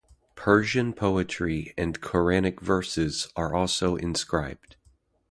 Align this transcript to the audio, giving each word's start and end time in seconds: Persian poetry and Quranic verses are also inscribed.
Persian 0.33 0.93
poetry 0.93 1.75
and 1.77 2.01
Quranic 2.01 2.59
verses 2.59 3.31
are 3.35 3.53
also 3.53 3.97
inscribed. 3.97 4.75